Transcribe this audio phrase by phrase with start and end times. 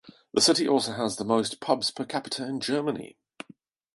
[0.33, 3.19] The city also has the most pubs per capita in Germany.